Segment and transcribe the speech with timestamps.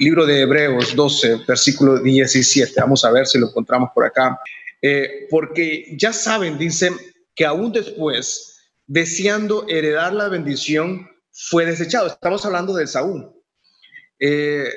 [0.00, 2.72] libro de Hebreos 12, versículo 17.
[2.80, 4.40] Vamos a ver si lo encontramos por acá.
[4.80, 6.94] Eh, porque ya saben, dicen
[7.34, 12.06] que aún después, deseando heredar la bendición, fue desechado.
[12.06, 13.30] Estamos hablando de Saúl.
[14.18, 14.70] Eh,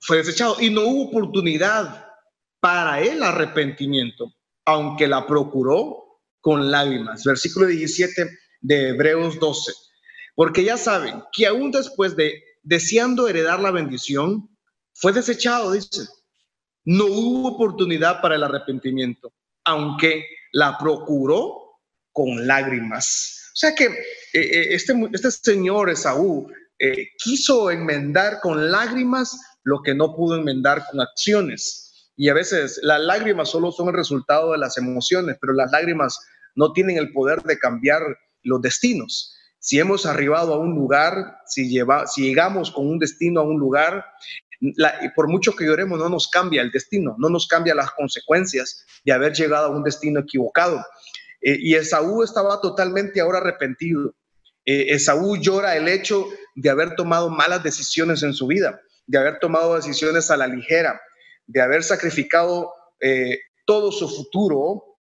[0.00, 2.04] fue desechado y no hubo oportunidad
[2.58, 7.22] para el arrepentimiento, aunque la procuró con lágrimas.
[7.22, 8.30] Versículo 17
[8.62, 9.72] de Hebreos 12.
[10.34, 14.50] Porque ya saben que aún después de deseando heredar la bendición,
[14.98, 16.06] fue desechado, dice.
[16.84, 19.32] No hubo oportunidad para el arrepentimiento,
[19.64, 21.80] aunque la procuró
[22.12, 23.50] con lágrimas.
[23.52, 23.94] O sea que eh,
[24.34, 30.84] eh, este, este señor Esaú eh, quiso enmendar con lágrimas lo que no pudo enmendar
[30.90, 32.10] con acciones.
[32.16, 36.18] Y a veces las lágrimas solo son el resultado de las emociones, pero las lágrimas
[36.54, 38.00] no tienen el poder de cambiar
[38.42, 39.34] los destinos.
[39.58, 43.58] Si hemos arribado a un lugar, si, lleva, si llegamos con un destino a un
[43.58, 44.04] lugar,
[45.14, 49.12] por mucho que lloremos, no nos cambia el destino, no nos cambia las consecuencias de
[49.12, 50.84] haber llegado a un destino equivocado.
[51.40, 54.14] Eh, y Esaú estaba totalmente ahora arrepentido.
[54.64, 59.38] Eh, Esaú llora el hecho de haber tomado malas decisiones en su vida, de haber
[59.38, 61.00] tomado decisiones a la ligera,
[61.46, 64.98] de haber sacrificado eh, todo su futuro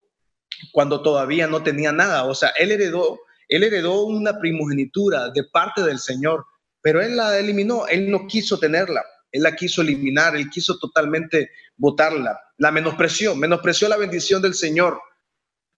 [0.72, 2.25] cuando todavía no tenía nada.
[2.25, 6.45] O sea, él heredó, él heredó una primogenitura de parte del Señor,
[6.81, 9.03] pero él la eliminó, él no quiso tenerla.
[9.36, 14.97] Él la quiso eliminar, él quiso totalmente botarla, la menospreció, menospreció la bendición del Señor,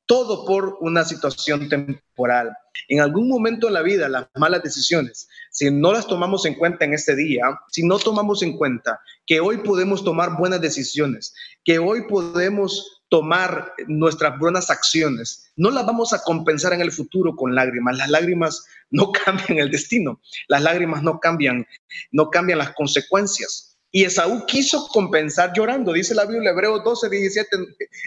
[0.05, 2.55] todo por una situación temporal.
[2.87, 6.85] En algún momento en la vida, las malas decisiones, si no las tomamos en cuenta
[6.85, 11.33] en este día, si no tomamos en cuenta que hoy podemos tomar buenas decisiones,
[11.65, 17.35] que hoy podemos tomar nuestras buenas acciones, no las vamos a compensar en el futuro
[17.35, 17.97] con lágrimas.
[17.97, 21.65] Las lágrimas no cambian el destino, las lágrimas no cambian,
[22.11, 23.77] no cambian las consecuencias.
[23.89, 27.49] Y Esaú quiso compensar llorando, dice la Biblia, Hebreo 12, 17,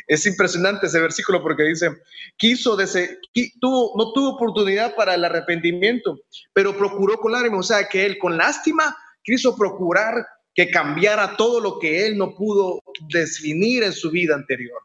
[0.08, 1.88] es impresionante ese versículo porque dice,
[2.36, 2.76] quiso,
[3.60, 6.20] tuvo, no tuvo oportunidad para el arrepentimiento,
[6.52, 11.60] pero procuró con lágrimas, o sea que él con lástima quiso procurar que cambiara todo
[11.60, 14.80] lo que él no pudo definir en su vida anterior.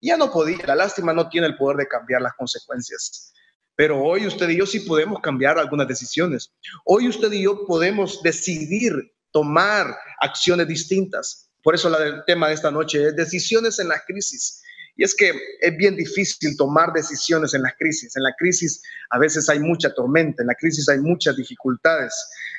[0.00, 3.32] Ya no podía, la lástima no tiene el poder de cambiar las consecuencias.
[3.74, 6.52] Pero hoy usted y yo sí podemos cambiar algunas decisiones.
[6.84, 8.92] Hoy usted y yo podemos decidir
[9.30, 11.50] tomar acciones distintas.
[11.62, 14.62] Por eso el tema de esta noche es decisiones en la crisis.
[14.96, 18.16] Y es que es bien difícil tomar decisiones en la crisis.
[18.16, 22.12] En la crisis a veces hay mucha tormenta, en la crisis hay muchas dificultades.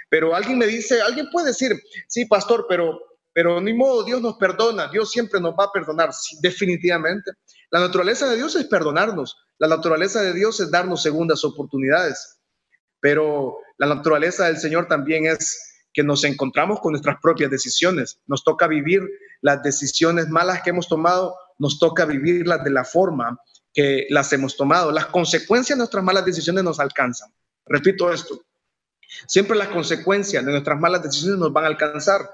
[0.09, 1.73] Pero alguien me dice, alguien puede decir,
[2.07, 2.97] sí, pastor, pero
[3.39, 6.09] pero ni modo, Dios nos perdona, Dios siempre nos va a perdonar,
[6.41, 7.31] definitivamente.
[7.71, 12.41] La naturaleza de Dios es perdonarnos, la naturaleza de Dios es darnos segundas oportunidades,
[12.99, 18.43] pero la naturaleza del Señor también es que nos encontramos con nuestras propias decisiones, nos
[18.43, 19.03] toca vivir
[19.39, 23.39] las decisiones malas que hemos tomado, nos toca vivirlas de la forma
[23.73, 24.91] que las hemos tomado.
[24.91, 27.31] Las consecuencias de nuestras malas decisiones nos alcanzan.
[27.65, 28.41] Repito esto,
[29.27, 32.29] siempre las consecuencias de nuestras malas decisiones nos van a alcanzar.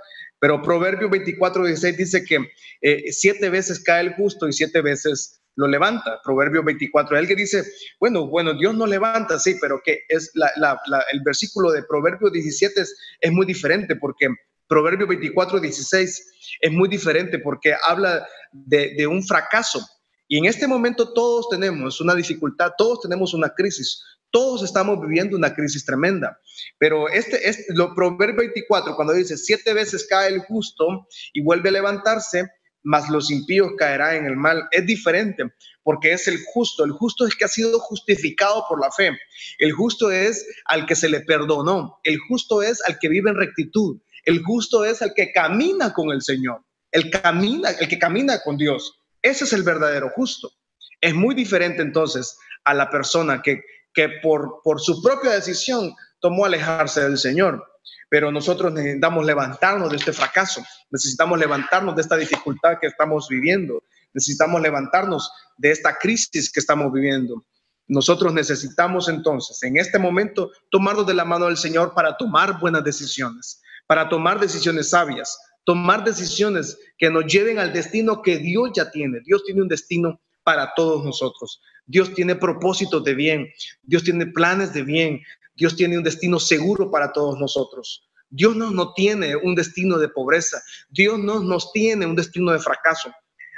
[0.46, 5.42] Pero Proverbio 24, 16 dice que eh, siete veces cae el justo y siete veces
[5.56, 6.22] lo levanta.
[6.24, 7.64] Proverbio 24, el que dice,
[8.00, 12.96] bueno, bueno, Dios no levanta, sí, pero que es el versículo de Proverbio 17 es,
[13.22, 14.28] es muy diferente porque
[14.68, 19.84] Proverbio 24, 16 es muy diferente porque habla de, de un fracaso.
[20.28, 24.00] Y en este momento todos tenemos una dificultad, todos tenemos una crisis,
[24.36, 26.38] todos estamos viviendo una crisis tremenda.
[26.78, 31.70] Pero este, este lo Proverbio 24, cuando dice, siete veces cae el justo y vuelve
[31.70, 32.46] a levantarse,
[32.84, 35.46] mas los impíos caerán en el mal, es diferente,
[35.84, 36.84] porque es el justo.
[36.84, 39.18] El justo es que ha sido justificado por la fe.
[39.58, 42.02] El justo es al que se le perdonó.
[42.04, 44.02] El justo es al que vive en rectitud.
[44.26, 46.62] El justo es al que camina con el Señor.
[46.92, 49.00] El, camina, el que camina con Dios.
[49.22, 50.52] Ese es el verdadero justo.
[51.00, 53.62] Es muy diferente entonces a la persona que
[53.96, 57.66] que por, por su propia decisión tomó alejarse del Señor.
[58.10, 63.82] Pero nosotros necesitamos levantarnos de este fracaso, necesitamos levantarnos de esta dificultad que estamos viviendo,
[64.14, 67.44] necesitamos levantarnos de esta crisis que estamos viviendo.
[67.88, 72.84] Nosotros necesitamos entonces, en este momento, tomarnos de la mano del Señor para tomar buenas
[72.84, 78.90] decisiones, para tomar decisiones sabias, tomar decisiones que nos lleven al destino que Dios ya
[78.90, 79.20] tiene.
[79.26, 81.62] Dios tiene un destino para todos nosotros.
[81.86, 83.52] Dios tiene propósitos de bien,
[83.84, 85.22] Dios tiene planes de bien,
[85.56, 88.10] Dios tiene un destino seguro para todos nosotros.
[88.30, 92.60] Dios no, no tiene un destino de pobreza, Dios no nos tiene un destino de
[92.60, 93.12] fracaso.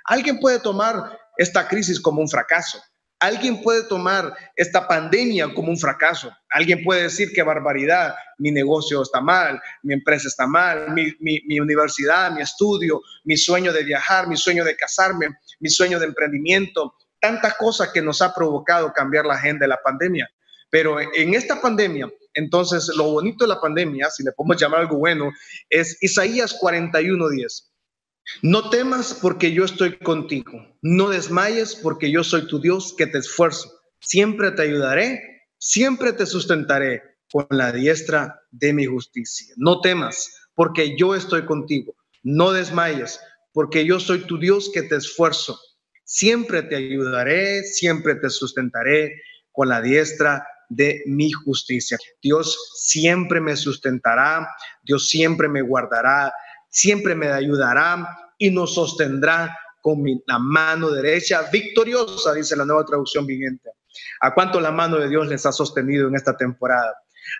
[0.05, 2.79] Alguien puede tomar esta crisis como un fracaso,
[3.19, 6.31] Alguien puede tomar esta pandemia como un fracaso.
[6.51, 11.59] Alguien puede decir que barbaridad, mi negocio está mal, mi empresa está mal, mi, mi,
[11.59, 15.29] universidad, mi estudio, mi sueño de viajar, mi sueño de casarme,
[15.59, 19.81] mi sueño de emprendimiento, tantas cosas que nos ha provocado cambiar la agenda de la
[19.83, 20.29] pandemia.
[20.69, 24.97] Pero en esta pandemia, entonces lo bonito de la pandemia, si le podemos llamar algo
[24.97, 25.31] bueno,
[25.69, 27.71] es Isaías 41:10.
[28.41, 30.51] No temas porque yo estoy contigo.
[30.81, 33.71] No desmayes porque yo soy tu Dios que te esfuerzo.
[34.01, 35.21] Siempre te ayudaré,
[35.57, 37.01] siempre te sustentaré
[37.31, 39.53] con la diestra de mi justicia.
[39.57, 41.95] No temas porque yo estoy contigo.
[42.23, 43.19] No desmayes
[43.57, 45.59] porque yo soy tu Dios que te esfuerzo.
[46.03, 49.19] Siempre te ayudaré, siempre te sustentaré
[49.51, 51.97] con la diestra de mi justicia.
[52.21, 54.47] Dios siempre me sustentará,
[54.83, 56.31] Dios siempre me guardará,
[56.69, 58.07] siempre me ayudará
[58.37, 63.71] y nos sostendrá con la mano derecha victoriosa, dice la nueva traducción vigente.
[64.21, 66.93] ¿A cuánto la mano de Dios les ha sostenido en esta temporada?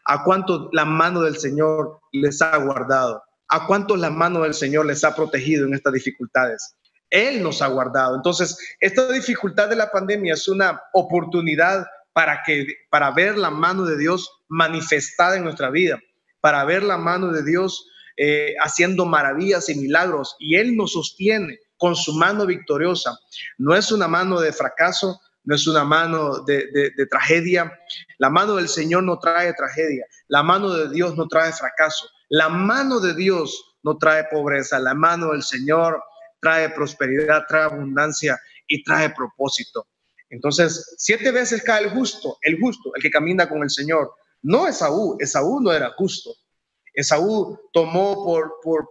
[0.06, 3.22] ¿A cuánto la mano del Señor les ha guardado?
[3.50, 6.76] ¿A cuánto la mano del Señor les ha protegido en estas dificultades?
[7.10, 8.16] Él nos ha guardado.
[8.16, 13.86] Entonces, esta dificultad de la pandemia es una oportunidad para que para ver la mano
[13.86, 16.00] de Dios manifestada en nuestra vida,
[16.42, 21.60] para ver la mano de Dios eh, haciendo maravillas y milagros y Él nos sostiene
[21.78, 23.18] con su mano victoriosa.
[23.60, 27.72] No es una mano de fracaso, no es una mano de, tragedia.
[28.18, 32.50] La mano del Señor no trae tragedia, la mano de Dios no trae fracaso, la
[32.50, 36.02] mano de Dios no trae pobreza, la mano del Señor
[36.42, 39.88] trae prosperidad, trae abundancia y trae propósito.
[40.30, 44.12] Entonces, siete veces cae el justo, el justo, el que camina con el Señor.
[44.42, 46.32] No Esaú, Esaú no era justo,
[46.94, 48.90] Esaú tomó por, por,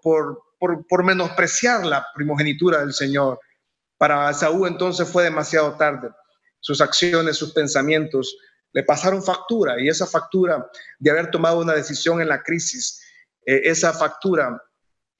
[0.88, 3.38] por, menospreciar la primogenitura del Señor.
[3.98, 6.10] Para Esaú entonces fue demasiado tarde.
[6.60, 8.36] Sus acciones, sus pensamientos
[8.72, 13.02] le pasaron factura y esa factura de haber tomado una decisión en la crisis,
[13.46, 14.62] eh, esa factura,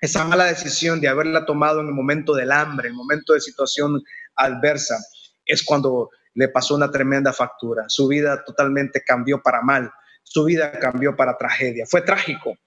[0.00, 3.40] esa mala decisión de haberla tomado en el momento del hambre, en el momento de
[3.40, 4.02] situación
[4.34, 4.98] adversa,
[5.46, 7.84] es cuando le pasó una tremenda factura.
[7.88, 9.90] Su vida totalmente cambió para mal
[10.26, 11.86] su vida cambió para tragedia.
[11.86, 12.58] Fue trágico.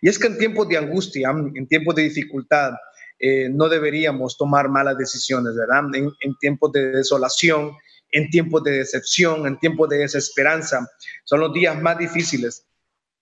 [0.00, 2.72] Y es que en tiempos de angustia, en tiempos de dificultad,
[3.18, 5.84] eh, no deberíamos tomar malas decisiones, ¿verdad?
[5.94, 7.72] En, en, tiempos de desolación,
[8.10, 10.86] en tiempos de decepción, en tiempos de desesperanza,
[11.24, 12.66] son los días más difíciles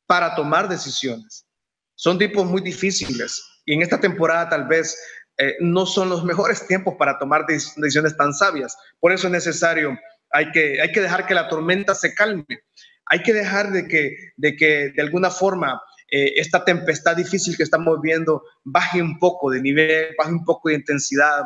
[0.07, 1.44] para tomar decisiones.
[1.95, 4.97] Son tiempos muy difíciles y en esta temporada tal vez
[5.39, 8.77] eh, no son los mejores tiempos para tomar decisiones tan sabias.
[9.01, 9.99] Por eso es necesario,
[10.31, 12.47] hay que, hay que dejar que la tormenta se calme
[13.07, 15.81] hay que dejar de que de, que de alguna forma
[16.11, 20.69] eh, esta tempestad difícil que estamos viendo baje un poco de nivel, baje un poco
[20.69, 21.45] de intensidad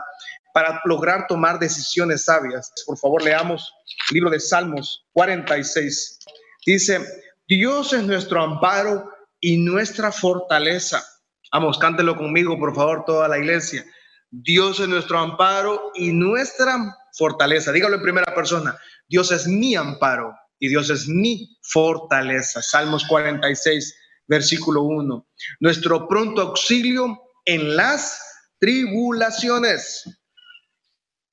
[0.52, 2.72] para lograr tomar decisiones sabias.
[2.86, 3.72] Por favor, leamos
[4.10, 6.18] el libro de Salmos 46.
[6.66, 7.00] Dice,
[7.46, 9.10] Dios es nuestro amparo
[9.40, 11.04] y nuestra fortaleza.
[11.52, 13.84] Vamos, cántelo conmigo, por favor, toda la iglesia.
[14.30, 17.72] Dios es nuestro amparo y nuestra fortaleza.
[17.72, 18.78] Dígalo en primera persona.
[19.08, 22.60] Dios es mi amparo y Dios es mi fortaleza.
[22.62, 23.96] Salmos 46,
[24.26, 25.26] versículo 1.
[25.60, 28.20] Nuestro pronto auxilio en las
[28.58, 30.04] tribulaciones.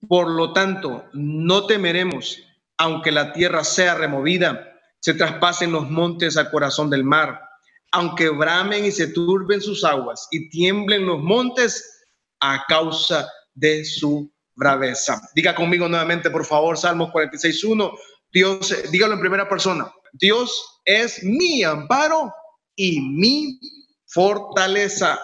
[0.08, 2.38] Por lo tanto, no temeremos,
[2.78, 7.42] aunque la tierra sea removida, se traspasen los montes al corazón del mar,
[7.95, 12.03] aunque bramen y se turben sus aguas y tiemblen los montes
[12.42, 15.22] a causa de su braveza.
[15.34, 17.91] Diga conmigo nuevamente, por favor, Salmos 46, 1.
[18.34, 22.34] Dios, dígalo en primera persona, Dios es mi amparo
[22.75, 23.62] y mi
[24.08, 25.17] fortaleza,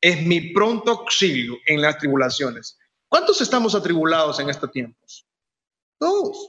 [0.00, 2.78] es mi pronto auxilio en las tribulaciones.
[3.08, 5.26] ¿Cuántos estamos atribulados en estos tiempos?
[5.98, 6.48] Todos,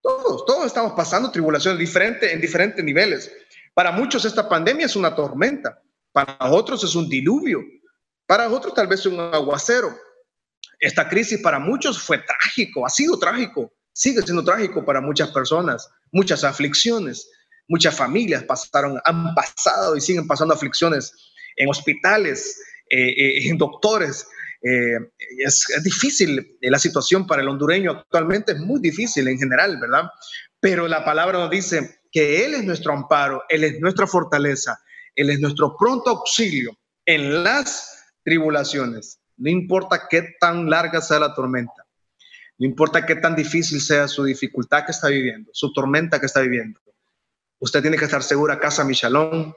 [0.00, 3.30] todos, todos estamos pasando tribulaciones diferentes en diferentes niveles.
[3.78, 5.80] Para muchos esta pandemia es una tormenta,
[6.10, 7.62] para otros es un diluvio,
[8.26, 9.96] para otros tal vez un aguacero.
[10.80, 15.88] Esta crisis para muchos fue trágico, ha sido trágico sigue siendo trágico para muchas personas,
[16.10, 17.30] muchas aflicciones,
[17.68, 21.12] muchas familias pasaron, han pasado y siguen pasando aflicciones
[21.54, 24.26] en hospitales, eh, eh, en doctores.
[24.60, 24.98] Eh,
[25.46, 30.10] es, es, difícil la situación para el hondureño actualmente, es muy difícil en general, ¿verdad?
[30.58, 34.82] Pero la palabra nos dice que Él es nuestro amparo, Él es nuestra fortaleza,
[35.14, 39.20] Él es nuestro pronto auxilio en las tribulaciones.
[39.36, 41.86] No importa qué tan larga sea la tormenta,
[42.58, 46.40] no importa qué tan difícil sea su dificultad que está viviendo, su tormenta que está
[46.40, 46.80] viviendo.
[47.60, 49.54] Usted tiene que estar segura, Casa Michalón,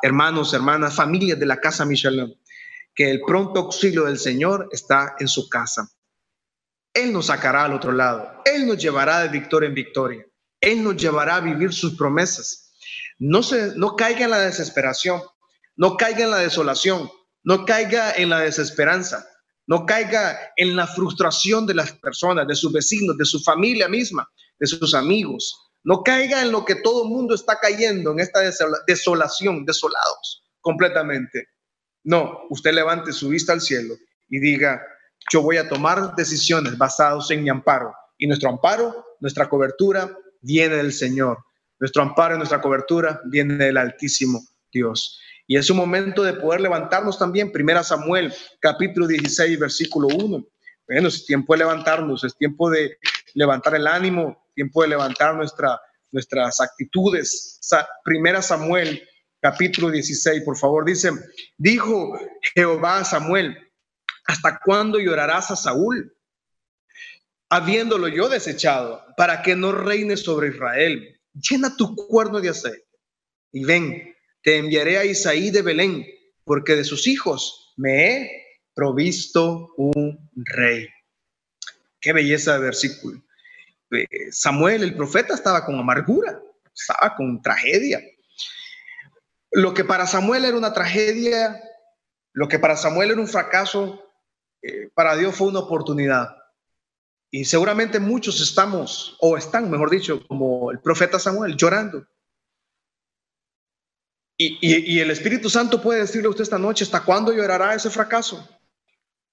[0.00, 2.34] hermanos, hermanas, familias de la Casa Michalón,
[2.94, 5.90] que el pronto auxilio del Señor está en su casa.
[6.94, 8.40] Él nos sacará al otro lado.
[8.46, 10.26] Él nos llevará de victoria en victoria.
[10.62, 12.72] Él nos llevará a vivir sus promesas.
[13.18, 15.20] No, se, no caiga en la desesperación,
[15.76, 17.10] no caiga en la desolación,
[17.42, 19.26] no caiga en la desesperanza,
[19.66, 24.28] no caiga en la frustración de las personas, de sus vecinos, de su familia misma,
[24.58, 25.72] de sus amigos.
[25.84, 28.40] No caiga en lo que todo el mundo está cayendo, en esta
[28.86, 31.48] desolación, desolados completamente.
[32.04, 33.94] No, usted levante su vista al cielo
[34.28, 34.80] y diga,
[35.32, 37.92] yo voy a tomar decisiones basadas en mi amparo.
[38.16, 41.38] Y nuestro amparo, nuestra cobertura, viene del Señor.
[41.78, 45.18] Nuestro amparo y nuestra cobertura viene del Altísimo Dios.
[45.46, 47.50] Y es un momento de poder levantarnos también.
[47.50, 50.46] Primera Samuel, capítulo 16, versículo 1.
[50.86, 52.98] Bueno, es tiempo de levantarnos, es tiempo de
[53.34, 55.80] levantar el ánimo, tiempo de levantar nuestra,
[56.10, 57.60] nuestras actitudes.
[58.04, 59.02] Primera Samuel,
[59.40, 61.10] capítulo 16, por favor, dice,
[61.56, 62.18] dijo
[62.54, 63.56] Jehová a Samuel,
[64.26, 66.14] ¿hasta cuándo llorarás a Saúl?
[67.54, 71.20] Habiéndolo yo desechado, para que no reine sobre Israel.
[71.34, 72.86] Llena tu cuerno de aceite
[73.52, 76.06] y ven, te enviaré a Isaí de Belén,
[76.44, 78.30] porque de sus hijos me he
[78.72, 80.88] provisto un rey.
[82.00, 83.22] Qué belleza de versículo.
[83.90, 86.40] Eh, Samuel, el profeta, estaba con amargura,
[86.74, 88.00] estaba con tragedia.
[89.50, 91.62] Lo que para Samuel era una tragedia,
[92.32, 94.10] lo que para Samuel era un fracaso,
[94.62, 96.41] eh, para Dios fue una oportunidad.
[97.34, 102.06] Y seguramente muchos estamos, o están, mejor dicho, como el profeta Samuel, llorando.
[104.36, 107.88] Y, y, el Espíritu Santo puede decirle a usted esta noche, ¿hasta cuándo llorará ese
[107.88, 108.46] fracaso?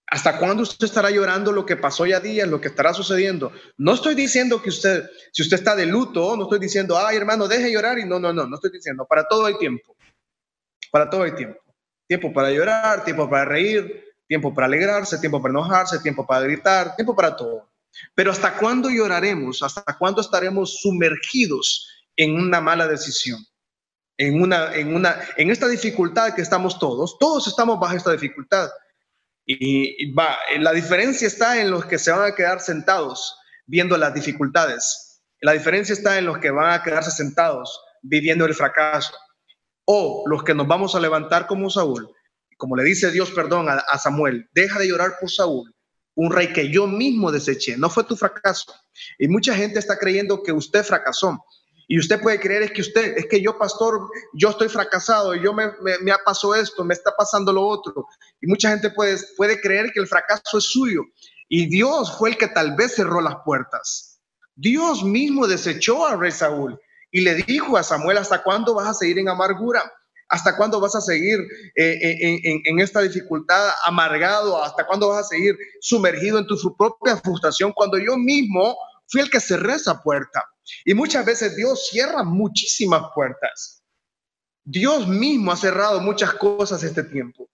[0.08, 3.52] ¿Hasta cuándo usted estará llorando lo que pasó ya día, lo que estará sucediendo?
[3.78, 7.50] No estoy diciendo que usted, si usted está de luto, no estoy diciendo, ay hermano,
[7.50, 9.98] deje llorar y no, no, no, no estoy diciendo, para todo hay tiempo.
[10.90, 11.60] Para todo hay tiempo.
[12.08, 16.96] Tiempo para llorar, tiempo para reír, tiempo para alegrarse, tiempo para enojarse, tiempo para gritar,
[16.96, 17.69] tiempo para todo.
[18.16, 19.62] Pero ¿hasta cuándo lloraremos?
[19.64, 23.40] ¿Hasta cuándo estaremos sumergidos en una mala decisión?
[24.18, 28.70] En, una, en, una, en esta dificultad que estamos todos, todos estamos bajo esta dificultad.
[29.46, 34.14] Y, va, la diferencia está en los que se van a quedar sentados viendo las
[34.14, 35.22] dificultades.
[35.42, 39.14] La diferencia está en los que van a quedarse sentados viviendo el fracaso
[39.86, 42.14] o los que nos vamos a levantar como Saúl,
[42.58, 45.74] como le dice Dios, perdón, a, Samuel, deja de llorar por Saúl,
[46.16, 48.74] un rey que yo mismo deseché, no fue tu fracaso.
[49.18, 51.44] Y mucha gente está creyendo que usted fracasó.
[51.88, 55.54] Y usted puede creer es que usted, es que yo, pastor, yo estoy fracasado, yo
[55.54, 58.06] me, me, ha pasado esto, me está pasando lo otro.
[58.40, 61.02] Y mucha gente puede, puede creer que el fracaso es suyo.
[61.48, 64.22] Y Dios fue el que tal vez cerró las puertas.
[64.56, 66.80] Dios mismo desechó al rey Saúl
[67.12, 69.92] y le dijo a Samuel, ¿hasta cuándo vas a seguir en amargura?
[70.30, 71.40] ¿Hasta cuándo vas a seguir
[71.76, 74.64] eh, eh, en, esta dificultad amargado?
[74.64, 79.30] ¿Hasta cuándo vas a seguir sumergido en tu propia frustración cuando yo mismo fui el
[79.30, 80.44] que cerré esa puerta?
[80.86, 83.84] Y muchas veces Dios cierra muchísimas puertas.
[84.64, 87.50] Dios mismo ha cerrado muchas cosas este tiempo.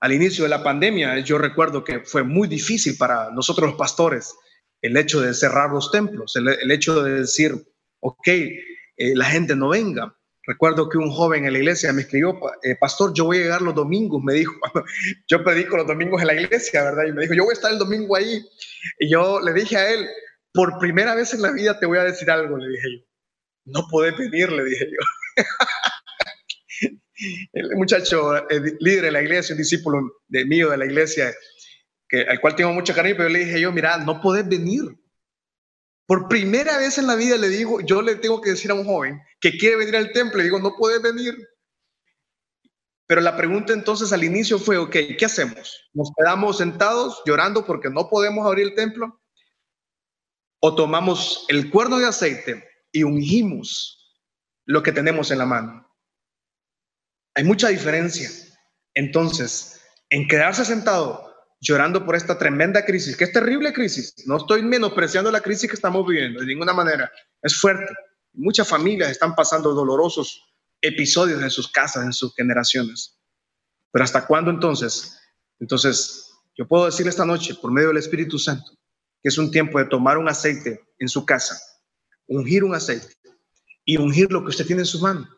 [0.00, 4.36] Al inicio de la pandemia, yo recuerdo que fue muy difícil para nosotros los pastores
[4.80, 7.52] el hecho de cerrar los templos, el hecho de decir,
[8.00, 10.17] ok, eh, la gente no venga.
[10.48, 13.60] Recuerdo que un joven en la iglesia me escribió, eh, pastor, yo voy a llegar
[13.60, 14.54] los domingos, me dijo,
[15.28, 17.04] yo predico los domingos en la iglesia, ¿verdad?
[17.06, 18.42] Y me dijo, yo voy a estar el domingo ahí.
[18.98, 20.08] Y yo le dije a él,
[20.54, 23.04] por primera vez en la vida te voy a decir algo, le dije yo.
[23.66, 25.44] No podés venir, le dije yo.
[27.52, 28.32] el muchacho
[28.80, 31.30] líder de la iglesia, un discípulo de mío de la iglesia,
[32.08, 34.80] que, al cual tengo mucho cariño, pero le dije yo, mira, no podés venir.
[36.08, 38.86] Por primera vez en la vida le digo, yo le tengo que decir a un
[38.86, 41.36] joven que quiere venir al templo, le digo, no puede venir.
[43.06, 45.90] Pero la pregunta entonces al inicio fue, ok, ¿qué hacemos?
[45.92, 49.20] ¿Nos quedamos sentados llorando porque no podemos abrir el templo?
[50.60, 54.18] ¿O tomamos el cuerno de aceite y ungimos
[54.64, 55.94] lo que tenemos en la mano?
[57.34, 58.30] Hay mucha diferencia.
[58.94, 61.27] Entonces, en quedarse sentado
[61.60, 64.14] llorando por esta tremenda crisis, que es terrible crisis.
[64.26, 67.10] No estoy menospreciando la crisis que estamos viviendo de ninguna manera.
[67.42, 67.92] Es fuerte.
[68.32, 70.44] Muchas familias están pasando dolorosos
[70.80, 73.18] episodios en sus casas, en sus generaciones.
[73.90, 75.18] Pero ¿hasta cuándo entonces?
[75.58, 78.70] Entonces, yo puedo decir esta noche, por medio del Espíritu Santo,
[79.22, 81.58] que es un tiempo de tomar un aceite en su casa,
[82.26, 83.16] ungir un aceite
[83.84, 85.28] y ungir lo que usted tiene en su mano.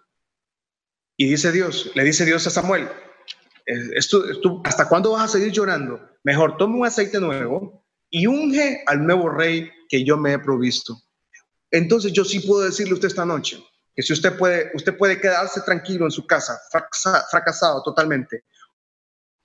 [1.17, 2.89] Y dice Dios, le dice Dios a Samuel,
[4.65, 6.01] ¿hasta cuándo vas a seguir llorando?
[6.25, 11.01] Mejor toma un aceite nuevo y unge al nuevo rey que yo me he provisto.
[11.71, 13.63] Entonces yo sí puedo decirle a usted esta noche
[13.95, 16.59] que si usted puede, usted puede quedarse tranquilo en su casa,
[17.31, 18.45] fracasado totalmente,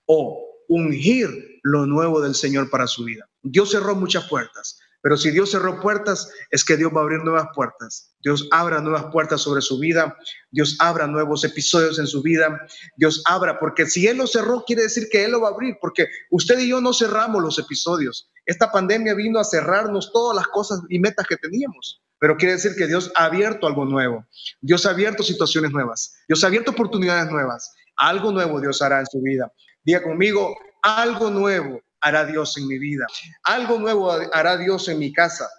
[0.06, 1.30] o ungir
[1.64, 3.30] lo nuevo del Señor para su vida.
[3.42, 7.20] Dios cerró muchas puertas, pero si Dios cerró puertas, es que Dios va a abrir
[7.24, 8.16] nuevas puertas.
[8.24, 10.18] Dios abra nuevas puertas sobre su vida.
[10.50, 12.60] Dios abra nuevos episodios en su vida.
[12.98, 15.78] Dios abra, porque si Él lo cerró, quiere decir que Él lo va a abrir,
[15.80, 18.32] porque usted y yo no cerramos los episodios.
[18.48, 22.02] Esta pandemia vino a cerrarnos todas las cosas y metas que teníamos.
[22.18, 24.26] Pero quiere decir que Dios ha abierto algo nuevo.
[24.60, 26.16] Dios ha abierto situaciones nuevas.
[26.28, 27.72] Dios ha abierto oportunidades nuevas.
[27.98, 29.54] Algo nuevo Dios hará en su vida.
[29.84, 33.06] Diga conmigo, algo nuevo hará Dios en mi vida.
[33.44, 35.50] Algo nuevo hará Dios en mi casa.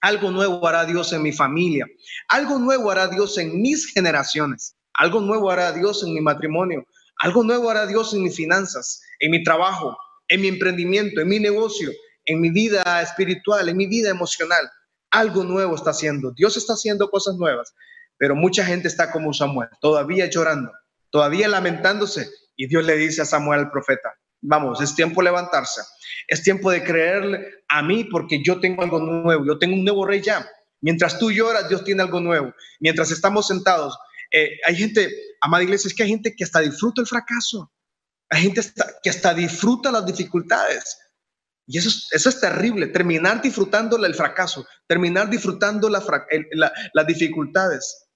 [0.00, 1.86] Algo nuevo hará Dios en mi familia.
[2.28, 4.74] Algo nuevo hará Dios en mis generaciones.
[4.94, 6.86] Algo nuevo hará Dios en mi matrimonio.
[7.20, 9.96] Algo nuevo hará Dios en mis finanzas, en mi trabajo,
[10.28, 11.90] en mi emprendimiento, en mi negocio,
[12.24, 14.70] en mi vida espiritual, en mi vida emocional.
[15.10, 16.32] Algo nuevo está haciendo.
[16.32, 17.74] Dios está haciendo cosas nuevas,
[18.16, 20.72] pero mucha gente está como Samuel, todavía llorando,
[21.10, 22.30] todavía lamentándose.
[22.56, 25.82] Y Dios le dice a Samuel, el profeta, Vamos, es tiempo de levantarse.
[26.26, 29.46] Es tiempo de creerle a mí porque yo tengo algo nuevo.
[29.46, 30.46] Yo tengo un nuevo rey ya.
[30.80, 32.52] Mientras tú lloras, Dios tiene algo nuevo.
[32.80, 33.96] Mientras estamos sentados,
[34.32, 35.08] eh, hay gente,
[35.40, 37.72] amada iglesia, es que hay gente que hasta disfruta el fracaso.
[38.30, 38.62] Hay gente
[39.02, 40.98] que hasta disfruta las dificultades.
[41.68, 48.08] Y eso es, terrible, terminar disfrutando el fracaso, terminar disfrutando las dificultades.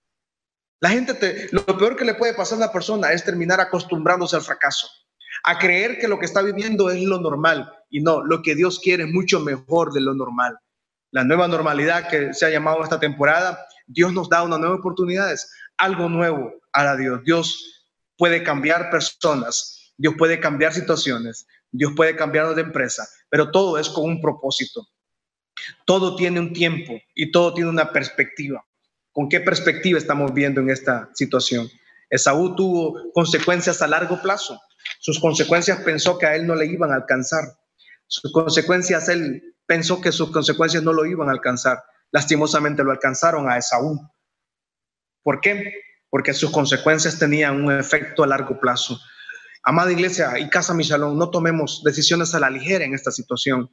[0.80, 4.34] La gente, te, lo peor que le puede pasar a una persona es terminar acostumbrándose
[4.34, 4.88] al fracaso
[5.44, 8.80] a creer que lo que está viviendo es lo normal y no, lo que Dios
[8.80, 10.58] quiere es mucho mejor de lo normal.
[11.10, 15.50] La nueva normalidad que se ha llamado esta temporada, Dios nos da una nueva oportunidades,
[15.76, 17.22] algo nuevo hará Dios.
[17.24, 23.78] Dios puede cambiar personas, Dios puede cambiar situaciones, Dios puede cambiar de empresa, pero todo
[23.78, 24.86] es con un propósito.
[25.86, 28.64] Todo tiene un tiempo y todo tiene una perspectiva.
[29.12, 31.68] ¿Con qué perspectiva estamos viendo en esta situación?
[32.10, 34.60] Esaú tuvo consecuencias a largo plazo.
[35.00, 37.44] Sus consecuencias pensó que a él no le iban a alcanzar.
[38.06, 41.82] Sus consecuencias, él pensó que sus consecuencias no lo iban a alcanzar.
[42.12, 44.00] Lastimosamente lo alcanzaron a Esaú.
[45.22, 45.72] ¿Por qué?
[46.08, 48.98] Porque sus consecuencias tenían un efecto a largo plazo.
[49.64, 53.68] Amada iglesia y casa Michalón, no tomemos decisiones a la ligera en esta situación.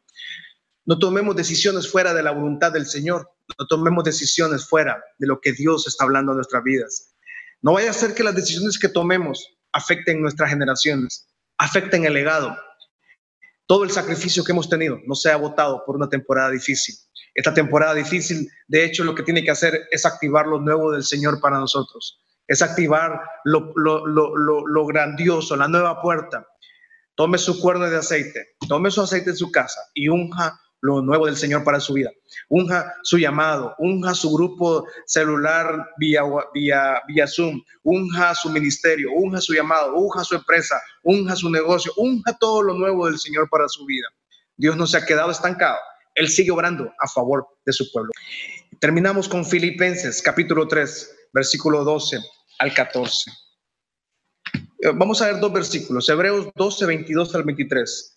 [0.86, 3.30] No tomemos decisiones fuera de la voluntad del Señor.
[3.60, 7.14] No tomemos decisiones fuera de lo que Dios está hablando en nuestras vidas.
[7.62, 12.56] No vaya a ser que las decisiones que tomemos afecten nuestras generaciones, afecten el legado.
[13.66, 16.96] Todo el sacrificio que hemos tenido no se ha votado por una temporada difícil.
[17.34, 21.04] Esta temporada difícil, de hecho, lo que tiene que hacer es activar lo nuevo del
[21.04, 22.22] Señor para nosotros.
[22.48, 26.46] Es activar lo, lo grandioso, la nueva puerta.
[27.16, 31.28] Tome su cuerno de aceite, tome su aceite en su casa y unja lo nuevo
[31.28, 32.12] del Señor para su vida.
[32.50, 39.40] Unja su llamado, unja su grupo celular vía, vía, vía Zoom, unja su ministerio, unja
[39.40, 43.70] su llamado, unja su empresa, unja su negocio, unja todo lo nuevo del Señor para
[43.70, 44.08] su vida.
[44.58, 45.78] Dios no se ha quedado estancado.
[46.16, 48.12] Él sigue obrando a favor de su pueblo.
[48.82, 52.20] Terminamos con Filipenses capítulo 3, versículo 12
[52.60, 53.32] al 14.
[54.54, 58.13] Eh, vamos a ver dos versículos, Hebreos 12, 22 al 23.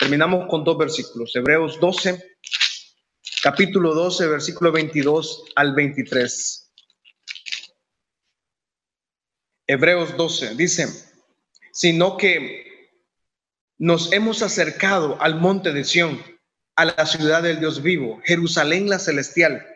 [0.00, 1.36] Terminamos con dos versículos.
[1.36, 2.38] Hebreos 12,
[3.42, 6.72] capítulo 12, versículo 22 al 23.
[9.66, 10.88] Hebreos 12 dice,
[11.70, 12.90] sino que
[13.76, 16.18] nos hemos acercado al monte de Sión,
[16.76, 19.66] a la ciudad del Dios vivo, Jerusalén la celestial,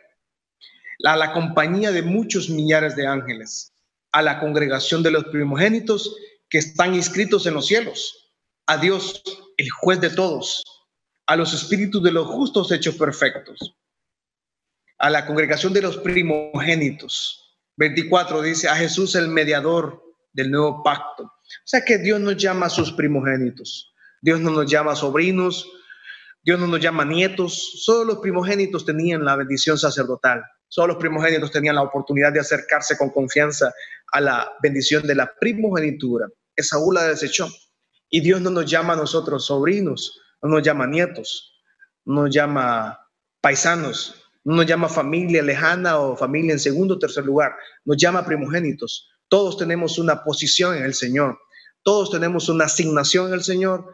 [1.05, 3.75] a la compañía de muchos millares de ángeles,
[4.11, 6.17] a la congregación de los primogénitos
[6.49, 8.33] que están inscritos en los cielos,
[8.65, 9.23] a Dios
[9.57, 10.63] el juez de todos,
[11.27, 13.77] a los espíritus de los justos hechos perfectos,
[14.99, 17.41] a la congregación de los primogénitos.
[17.77, 21.25] 24 dice, a Jesús el mediador del nuevo pacto.
[21.25, 23.93] O sea que Dios nos llama a sus primogénitos.
[24.21, 25.67] Dios no nos llama sobrinos,
[26.43, 27.83] Dios no nos llama nietos.
[27.85, 30.43] Solo los primogénitos tenían la bendición sacerdotal.
[30.69, 33.73] Solo los primogénitos tenían la oportunidad de acercarse con confianza
[34.13, 36.29] a la bendición de la primogenitura.
[36.57, 37.49] Esaú la desechó.
[38.15, 41.61] Y Dios no nos llama a nosotros sobrinos, no nos llama nietos,
[42.05, 42.97] no nos llama
[43.41, 48.25] paisanos, no nos llama familia lejana o familia en segundo o tercer lugar, nos llama
[48.25, 49.11] primogénitos.
[49.29, 51.37] Todos tenemos una posición en el Señor,
[51.83, 53.93] todos tenemos una asignación en el Señor,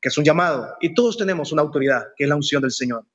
[0.00, 3.06] que es un llamado, y todos tenemos una autoridad, que es la unción del Señor.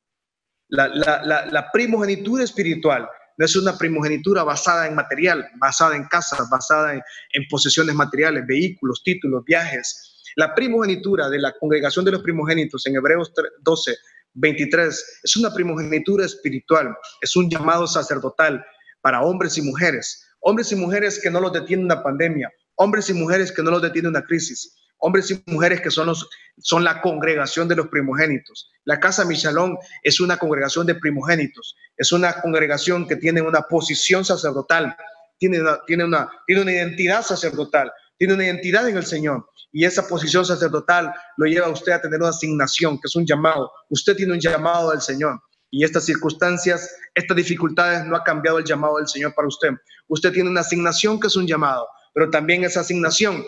[0.69, 7.01] La, primogenitura espiritual no es una primogenitura basada en material, basada en casas, basada en,
[7.33, 12.95] en posesiones materiales, vehículos, títulos, viajes, la primogenitura de la congregación de los primogénitos en
[12.95, 13.95] Hebreos 12,
[14.33, 18.63] 23 es una primogenitura espiritual, es un llamado sacerdotal
[19.01, 23.13] para hombres y mujeres, hombres y mujeres que no los detiene una pandemia, hombres y
[23.13, 27.01] mujeres que no los detiene una crisis, hombres y mujeres que son, los, son la
[27.01, 28.71] congregación de los primogénitos.
[28.83, 34.25] La casa Michalón es una congregación de primogénitos, es una congregación que tiene una posición
[34.25, 34.95] sacerdotal,
[35.37, 39.45] tiene tiene una, tiene una identidad sacerdotal, tiene una identidad en el Señor.
[39.75, 43.69] Y esa posición sacerdotal lo lleva usted a tener una asignación, que es un llamado.
[43.89, 45.37] Usted tiene un llamado del Señor.
[45.69, 49.71] Y estas circunstancias, estas dificultades no ha cambiado el llamado del Señor para usted.
[50.07, 53.43] Usted tiene una asignación que es un llamado, pero también esa asignación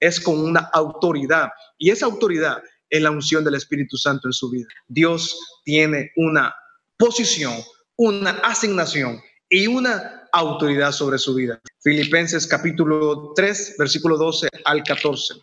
[0.00, 1.50] es con una autoridad.
[1.78, 4.66] Y esa autoridad es la unción del Espíritu Santo en su vida.
[4.88, 6.52] Dios tiene una
[6.98, 7.54] posición,
[7.94, 11.60] una asignación y una autoridad sobre su vida.
[11.80, 15.34] Filipenses capítulo 3, versículo 12 al 14.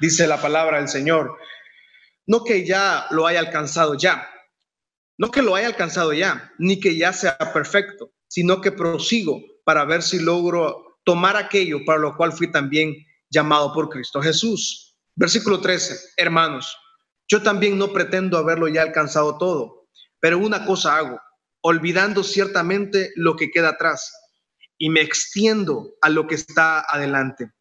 [0.00, 1.36] Dice la palabra del Señor,
[2.26, 4.28] no que ya lo haya alcanzado ya,
[5.18, 9.84] no que lo haya alcanzado ya, ni que ya sea perfecto, sino que prosigo para
[9.84, 12.94] ver si logro tomar aquello para lo cual fui también
[13.30, 14.96] llamado por Cristo Jesús.
[15.14, 16.76] Versículo 13, hermanos,
[17.28, 19.86] yo también no pretendo haberlo ya alcanzado todo,
[20.18, 21.20] pero una cosa hago,
[21.62, 24.12] olvidando ciertamente lo que queda atrás
[24.76, 27.52] y me extiendo a lo que está adelante.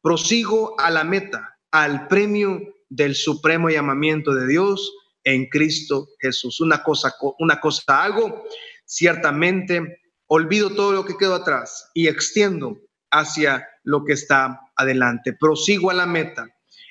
[0.00, 4.92] Prosigo a la meta, al premio del supremo llamamiento de Dios
[5.24, 6.60] en Cristo Jesús.
[6.60, 8.44] Una cosa, una cosa hago,
[8.84, 12.78] ciertamente olvido todo lo que quedó atrás y extiendo
[13.10, 15.34] hacia lo que está adelante.
[15.38, 16.46] Prosigo a la meta.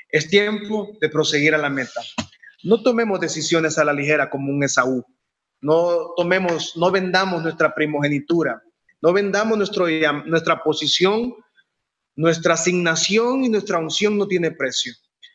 [0.09, 2.01] Es tiempo de proseguir a la meta.
[2.63, 5.05] No tomemos decisiones a la ligera como un Esaú.
[5.61, 8.61] No tomemos, no vendamos nuestra primogenitura.
[9.01, 9.87] No vendamos nuestro,
[10.25, 11.33] nuestra posición,
[12.15, 14.93] nuestra asignación y nuestra unción no tiene precio.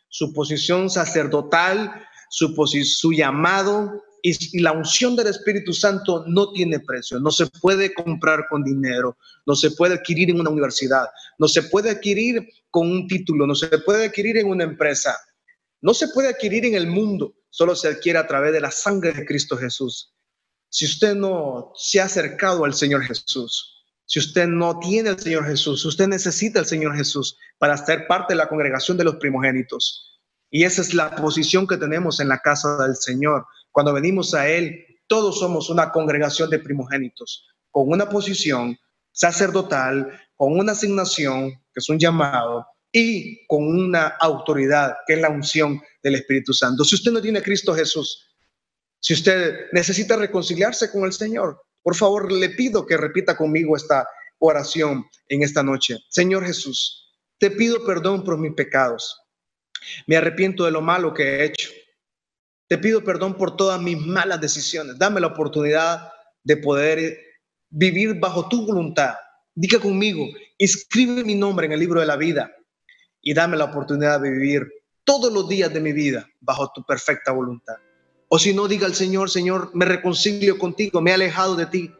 [0.09, 7.31] Su posición sacerdotal su, llamado y, la unción del Espíritu Santo no tiene precio, no
[7.31, 11.07] se puede comprar con dinero, no se puede adquirir en una universidad,
[11.39, 15.17] no se puede adquirir con un título, no se puede adquirir en una empresa,
[15.81, 19.12] no se puede adquirir en el mundo, solo se adquiere a través de la sangre
[19.12, 20.12] de Cristo Jesús.
[20.69, 23.76] Si usted no se ha acercado al Señor Jesús,
[24.07, 28.33] si usted no tiene al Señor Jesús, usted necesita al Señor Jesús para ser parte
[28.33, 30.21] de la congregación de los primogénitos.
[30.49, 33.45] Y esa es la posición que tenemos en la casa del Señor.
[33.73, 38.79] Cuando venimos a Él, todos somos una congregación de primogénitos, con una posición
[39.11, 45.31] sacerdotal, con una asignación, que es un llamado, y con una autoridad, que es la
[45.31, 46.85] unción del Espíritu Santo.
[46.85, 48.27] Si usted no tiene a Cristo Jesús,
[49.01, 54.09] si usted necesita reconciliarse con el Señor, por favor le pido que repita conmigo esta
[54.40, 55.99] oración en esta noche.
[56.09, 59.16] Señor Jesús, te pido perdón por mis pecados.
[60.09, 61.70] Me arrepiento de lo malo que he hecho.
[62.66, 64.99] Te pido perdón por todas mis malas decisiones.
[64.99, 66.11] Dame la oportunidad
[66.42, 67.20] de poder
[67.70, 69.14] vivir bajo tu voluntad.
[69.55, 70.27] Diga conmigo,
[70.59, 72.51] escribe mi nombre en el libro de la vida
[73.22, 74.66] y dame la oportunidad de vivir
[75.05, 77.77] todos los días de mi vida bajo tu perfecta voluntad.
[78.37, 81.90] O si no, diga al Señor, Señor, me reconcilio contigo, me he alejado de ti.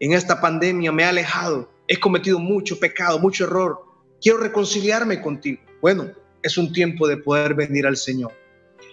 [0.00, 3.86] En esta pandemia me he alejado, he cometido mucho pecado, mucho error.
[4.20, 5.62] Quiero reconciliarme contigo.
[5.80, 6.10] Bueno,
[6.42, 8.32] es un tiempo de poder venir al Señor.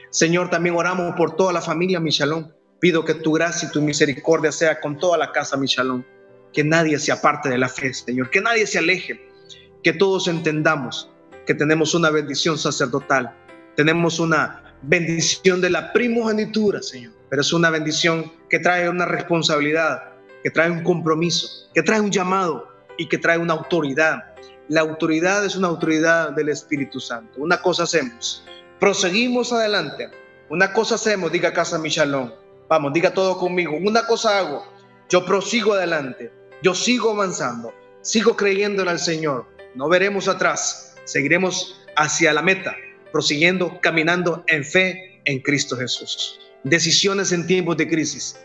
[0.10, 2.55] Señor, también oramos por toda la familia Michalón.
[2.79, 6.05] Pido que tu gracia y tu misericordia sea con toda la casa Michalón.
[6.53, 8.29] Que nadie se aparte de la fe, Señor.
[8.29, 9.19] Que nadie se aleje.
[9.84, 11.12] Que todos entendamos
[11.45, 13.36] que tenemos una bendición sacerdotal.
[13.75, 17.13] Tenemos una bendición de la primogenitura, Señor.
[17.30, 20.04] Pero es una bendición que trae una responsabilidad,
[20.43, 22.67] que trae un compromiso, que trae un llamado
[22.98, 24.36] y que trae una autoridad
[24.67, 27.34] la autoridad es una autoridad del Espíritu Santo.
[27.38, 28.43] Una cosa hacemos,
[28.80, 30.10] proseguimos adelante.
[30.50, 32.34] Una cosa hacemos, diga Casa Michalón.
[32.67, 33.78] Vamos, diga todo conmigo.
[33.80, 34.65] Una cosa hago,
[35.10, 36.32] yo prosigo adelante.
[36.63, 37.74] Yo sigo avanzando.
[38.02, 39.45] Sigo creyendo en el Señor.
[39.76, 40.95] No veremos atrás.
[41.04, 42.76] Seguiremos hacia la meta,
[43.15, 46.38] prosiguiendo, caminando en fe en Cristo Jesús.
[46.65, 48.38] Decisiones en tiempos de crisis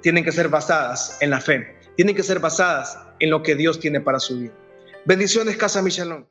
[0.00, 1.76] tienen que ser basadas en la fe.
[1.94, 4.54] Tienen que ser basadas en lo que Dios tiene para su vida.
[5.04, 6.26] Bendiciones, Casa Michelón.